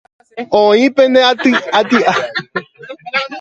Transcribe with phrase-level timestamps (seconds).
[0.59, 1.99] Oĩ pende ati'y ári